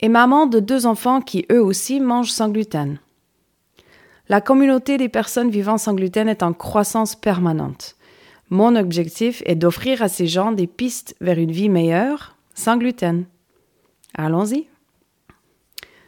[0.00, 2.98] et maman de deux enfants qui eux aussi mangent sans gluten.
[4.28, 7.96] La communauté des personnes vivant sans gluten est en croissance permanente.
[8.50, 13.24] Mon objectif est d'offrir à ces gens des pistes vers une vie meilleure sans gluten.
[14.14, 14.66] Allons-y.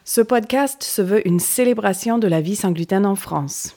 [0.05, 3.77] Ce podcast se veut une célébration de la vie sans gluten en France.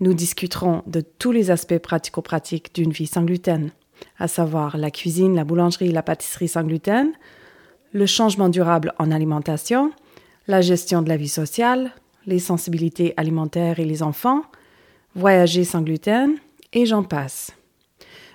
[0.00, 3.70] Nous discuterons de tous les aspects pratico-pratiques d'une vie sans gluten,
[4.18, 7.12] à savoir la cuisine, la boulangerie, la pâtisserie sans gluten,
[7.92, 9.92] le changement durable en alimentation,
[10.48, 11.92] la gestion de la vie sociale,
[12.26, 14.42] les sensibilités alimentaires et les enfants,
[15.14, 16.36] voyager sans gluten,
[16.72, 17.52] et j'en passe.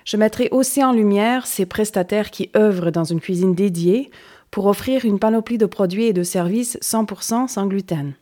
[0.04, 4.10] Je mettrai aussi en lumière ces prestataires qui œuvrent dans une cuisine dédiée
[4.50, 8.14] pour offrir une panoplie de produits et de services 100% sans gluten.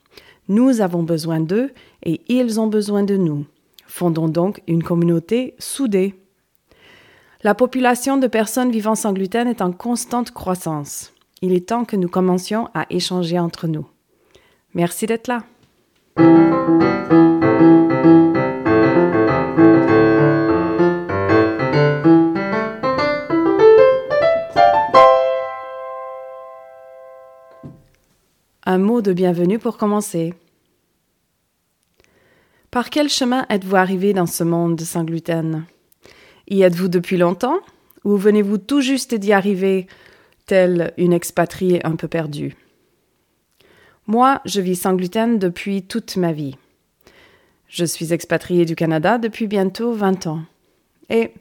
[0.48, 3.46] Nous avons besoin d'eux et ils ont besoin de nous.
[3.86, 6.14] Fondons donc une communauté soudée.
[7.42, 11.12] La population de personnes vivant sans gluten est en constante croissance.
[11.42, 13.86] Il est temps que nous commencions à échanger entre nous.
[14.72, 15.44] Merci d'être là.
[28.64, 30.32] Un mot de bienvenue pour commencer.
[32.70, 35.66] Par quel chemin êtes-vous arrivé dans ce monde sans gluten?
[36.48, 37.58] Y êtes-vous depuis longtemps?
[38.04, 39.86] Ou venez-vous tout juste d'y arriver
[40.46, 42.56] telle une expatriée un peu perdue.
[44.06, 46.56] Moi, je vis sans gluten depuis toute ma vie.
[47.68, 50.42] Je suis expatriée du Canada depuis bientôt 20 ans.
[51.10, 51.32] Et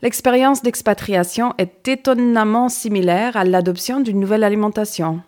[0.00, 5.22] l'expérience d'expatriation est étonnamment similaire à l'adoption d'une nouvelle alimentation.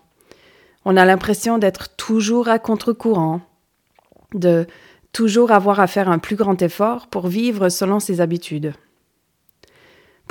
[0.85, 3.41] On a l'impression d'être toujours à contre-courant,
[4.35, 4.67] de
[5.13, 8.73] toujours avoir à faire un plus grand effort pour vivre selon ses habitudes.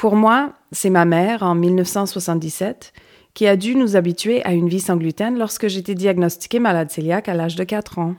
[0.05, 2.93] Pour moi, c'est ma mère, en 1977,
[3.33, 7.27] qui a dû nous habituer à une vie sans gluten lorsque j'étais diagnostiquée malade cœliaque
[7.27, 8.13] à l'âge de 4 ans.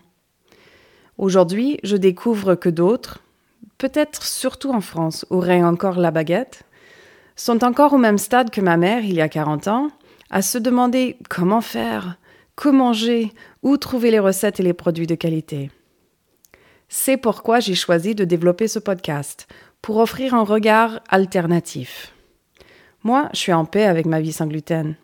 [1.17, 3.23] Aujourd'hui, je découvre que d'autres,
[3.79, 6.65] peut-être surtout en France, où règne encore la baguette,
[7.37, 9.91] sont encore au même stade que ma mère il y a 40 ans,
[10.29, 12.19] à se demander comment faire,
[12.57, 13.31] que manger,
[13.63, 15.71] où trouver les recettes et les produits de qualité.
[16.89, 19.47] C'est pourquoi j'ai choisi de développer ce podcast,
[19.87, 22.13] pour offrir un regard alternatif.
[23.05, 24.97] Moi, je suis en paix avec ma vie sans gluten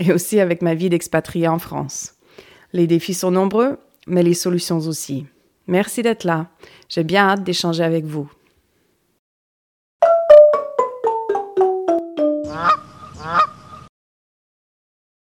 [0.00, 2.14] et aussi avec ma vie d'expatrié en France.
[2.72, 3.78] Les défis sont nombreux,
[4.08, 5.26] mais les solutions aussi.
[5.68, 6.48] Merci d'être là.
[6.88, 8.28] J'ai bien hâte d'échanger avec vous.